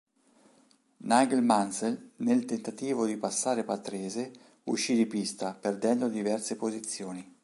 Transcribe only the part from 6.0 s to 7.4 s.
diverse posizioni.